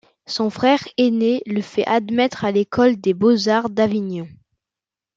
Son 0.25 0.49
frère 0.49 0.79
aîné 0.97 1.43
le 1.45 1.61
fait 1.61 1.85
admettre 1.85 2.43
à 2.43 2.51
l'école 2.51 2.99
des 2.99 3.13
beaux-arts 3.13 3.69
d'Avignon. 3.69 4.27